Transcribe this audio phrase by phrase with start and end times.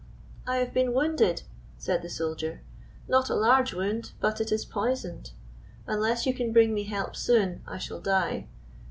[0.47, 1.43] "I have been wounded,"
[1.77, 2.63] said the soldier;
[3.07, 5.29] "not a large wound, but it is poisoned.
[5.85, 8.47] Unless you can bring me help soon I shall die.